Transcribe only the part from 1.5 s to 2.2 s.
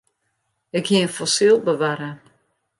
bewarre.